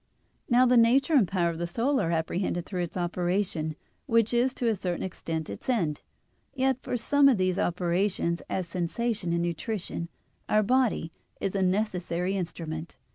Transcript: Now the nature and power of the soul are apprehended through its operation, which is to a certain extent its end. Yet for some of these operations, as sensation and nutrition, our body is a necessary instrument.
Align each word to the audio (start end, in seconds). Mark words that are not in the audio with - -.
Now 0.49 0.65
the 0.65 0.77
nature 0.77 1.13
and 1.13 1.27
power 1.27 1.51
of 1.51 1.59
the 1.59 1.67
soul 1.67 1.99
are 2.01 2.09
apprehended 2.11 2.65
through 2.65 2.81
its 2.81 2.97
operation, 2.97 3.75
which 4.07 4.33
is 4.33 4.51
to 4.55 4.67
a 4.67 4.75
certain 4.75 5.03
extent 5.03 5.47
its 5.47 5.69
end. 5.69 6.01
Yet 6.55 6.79
for 6.81 6.97
some 6.97 7.29
of 7.29 7.37
these 7.37 7.59
operations, 7.59 8.41
as 8.49 8.67
sensation 8.67 9.31
and 9.31 9.43
nutrition, 9.43 10.09
our 10.49 10.63
body 10.63 11.11
is 11.39 11.53
a 11.53 11.61
necessary 11.61 12.35
instrument. 12.35 12.97